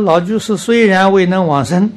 [0.00, 1.90] 老居士虽然未能往生，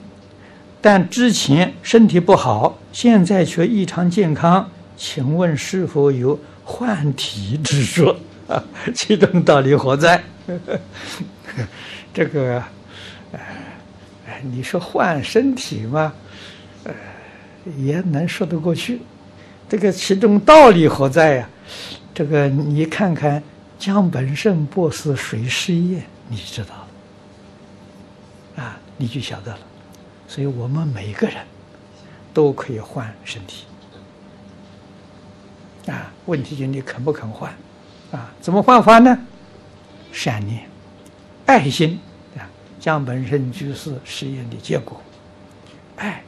[0.82, 4.70] 但之前身体不好，现在却异常健康。
[4.98, 8.16] 请问是否有换体之说？
[8.48, 8.64] 啊，
[8.94, 10.22] 其中道理何在？
[12.14, 12.64] 这个，
[13.32, 13.40] 呃，
[14.44, 16.14] 你说换身体嘛，
[16.84, 16.94] 呃，
[17.78, 19.02] 也能说得过去。
[19.70, 21.50] 这个其中道理何在呀？
[22.14, 23.42] 这个你看看
[23.80, 26.81] 江本胜博士水湿宴，你知道，
[29.02, 29.60] 你就晓得了。
[30.28, 31.38] 所以我们每个人
[32.34, 33.66] 都可以换身体，
[35.88, 37.52] 啊，问题就你肯不肯换，
[38.12, 39.18] 啊，怎么换法呢？
[40.14, 40.70] 善念、
[41.46, 42.00] 爱心，
[42.38, 42.48] 啊，
[42.80, 45.02] 将本身居士实验的结果，
[45.98, 46.24] 爱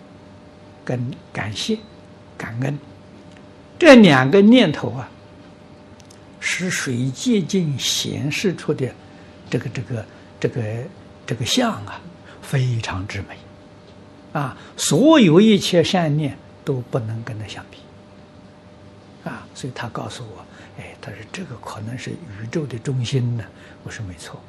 [0.83, 1.77] 跟感谢、
[2.37, 2.77] 感恩。
[3.77, 5.09] 这两个念头啊，
[6.39, 8.93] 使水接近显示出的
[9.49, 10.05] 这个这个
[10.39, 10.61] 这个
[11.25, 12.01] 这个相啊，
[12.43, 13.37] 非常之美
[14.33, 14.55] 啊！
[14.77, 17.77] 所有一切善念都不能跟它相比
[19.27, 19.47] 啊！
[19.55, 20.45] 所以他告诉我，
[20.77, 23.43] 哎，他说这个可能是宇宙的中心呢。
[23.83, 24.39] 我说没错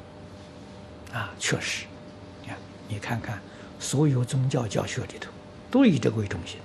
[1.11, 1.85] 啊，确实，
[2.43, 2.57] 你看，
[2.89, 3.39] 你看看，
[3.79, 5.31] 所有宗教教学里头
[5.71, 6.59] 都以这个为中心。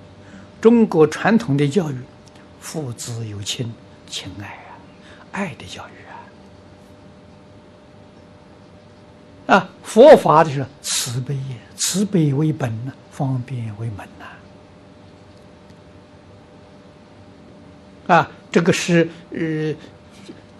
[0.60, 1.96] 中国传统的教育。
[2.62, 3.72] 父子有亲，
[4.06, 4.76] 情爱啊，
[5.32, 6.19] 爱的教育啊，
[9.52, 11.36] 啊，佛法就是慈悲，
[11.76, 14.06] 慈悲为本呐，方便为门
[18.06, 19.74] 呐，啊，这个是呃，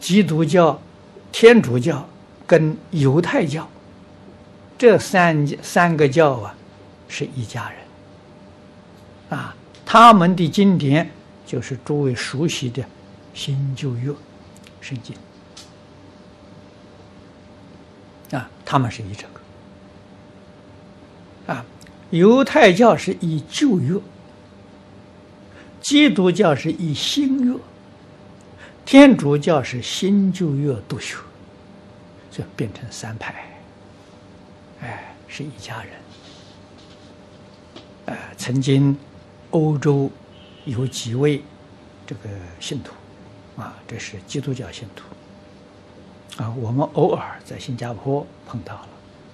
[0.01, 0.81] 基督教、
[1.31, 2.05] 天主教
[2.47, 3.69] 跟犹太教
[4.77, 6.55] 这三三个教啊，
[7.09, 9.55] 是一家人，啊，
[9.87, 11.09] 他们的经典。
[11.47, 12.81] 就是诸位熟悉的
[13.35, 14.15] 新旧约
[14.81, 15.17] 圣经
[18.31, 19.31] 啊，他们是依这个
[21.53, 21.67] 啊，
[22.11, 24.01] 犹太教是以旧约，
[25.81, 27.59] 基督教是以新约，
[28.87, 31.19] 天主教是新旧约都修，
[32.31, 33.35] 就变成三派，
[34.83, 35.93] 哎，是一家人。
[38.07, 38.97] 呃，曾经
[39.51, 40.09] 欧洲。
[40.67, 41.43] 有几位
[42.07, 42.29] 这个
[42.61, 42.93] 信徒
[43.61, 45.05] 啊，这是基督教信徒
[46.41, 46.55] 啊。
[46.59, 48.89] 我们偶尔在新加坡碰到了，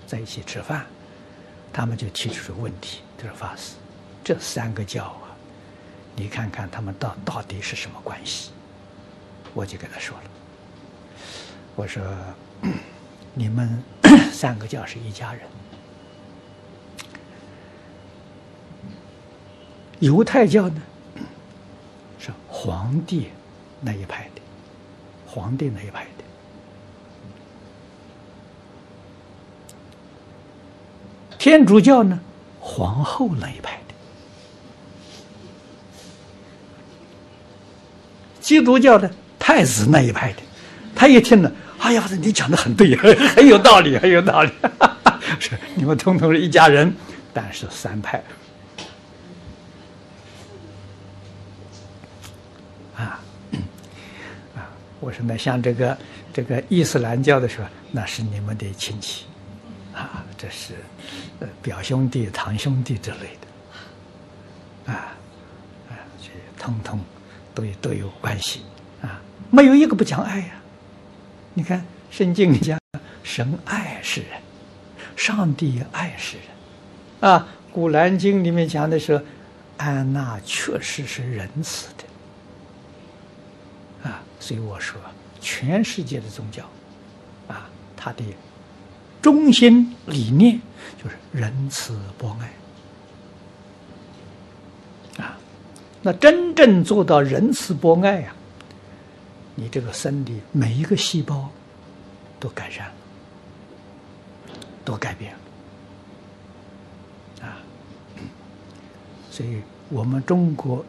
[0.06, 0.84] 在一起吃饭，
[1.72, 3.74] 他们就提出了问题，就是法师，
[4.24, 5.30] 这三个教啊，
[6.16, 8.50] 你看看他们到到底是什么关系？
[9.54, 10.30] 我就跟他说了，
[11.76, 12.02] 我说
[13.32, 13.82] 你们
[14.32, 15.42] 三个教是一家人，
[20.00, 20.82] 犹太教呢？
[22.18, 23.30] 是皇帝
[23.80, 24.42] 那一派的，
[25.26, 26.24] 皇帝那一派的。
[31.46, 32.18] 天主教呢，
[32.58, 33.94] 皇后那一派的。
[38.40, 39.08] 基督教的
[39.38, 40.38] 太子那一派的。
[40.92, 42.96] 他一听呢，哎呀，你讲的很对，
[43.30, 44.50] 很有道理，很有道理。
[45.38, 46.92] 是你们统统是一家人，
[47.32, 48.20] 但是三派。
[52.96, 53.22] 啊
[54.56, 54.66] 啊
[54.98, 55.96] 我说那像这个
[56.34, 59.26] 这个伊斯兰教的时候，那是你们的亲戚，
[60.36, 60.74] 这是
[61.40, 65.16] 呃表兄弟、堂兄弟之类的，啊
[65.88, 66.28] 啊，这
[66.62, 67.00] 通通
[67.54, 68.62] 都都有关系
[69.02, 69.20] 啊，
[69.50, 70.60] 没有一个不讲爱呀。
[71.54, 72.78] 你看圣经讲，
[73.22, 74.40] 神爱世人，
[75.16, 79.24] 上帝爱世人，啊，古兰经里面讲的是，
[79.78, 82.04] 安娜确实是仁慈的。
[84.10, 85.00] 啊所以我说，
[85.40, 86.62] 全世界的宗教，
[87.48, 88.22] 啊，它的
[89.26, 90.60] 中心理念
[91.02, 92.36] 就是仁慈博
[95.18, 95.36] 爱，啊，
[96.00, 98.32] 那真正做到仁慈博爱呀，
[99.56, 101.50] 你这个身体每一个细胞
[102.38, 102.92] 都改善了，
[104.84, 105.34] 都改变
[107.42, 107.58] 了，啊，
[109.28, 110.86] 所以我们中国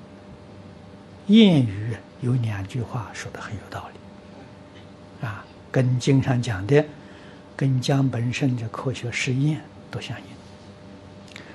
[1.28, 1.98] 谚语。
[2.22, 6.84] 有两句话说的很有道理，啊，跟经常讲的，
[7.58, 9.60] 跟江本胜的科学实验
[9.92, 10.26] 都相应。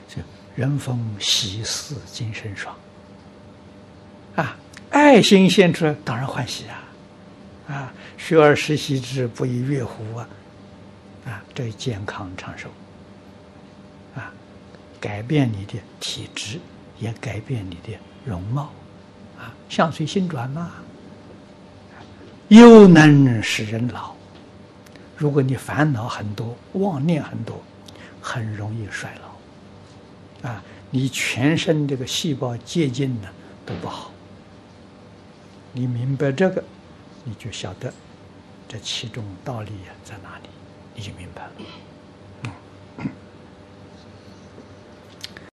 [0.09, 0.21] 就
[0.55, 2.77] 人逢喜事精神爽，
[4.35, 4.57] 啊，
[4.91, 10.29] 爱心献出当然欢喜啊，啊，学而时习之，不亦乐乎啊，
[11.25, 12.69] 啊，这健康长寿，
[14.15, 14.31] 啊，
[15.01, 16.59] 改变你的体质，
[16.99, 17.97] 也改变你的
[18.27, 18.71] 容貌。
[19.39, 20.73] 啊相随心转嘛，
[22.49, 24.15] 又能使人老。
[25.23, 27.63] 如果你烦恼很多，妄念很多，
[28.21, 30.49] 很容易衰老。
[30.51, 33.29] 啊，你全身这个细胞接近呢
[33.65, 34.11] 都不好。
[35.71, 36.65] 你明白这个，
[37.23, 37.95] 你就晓得
[38.67, 40.49] 这其中道理呀在哪里，
[40.97, 41.53] 你就明白了。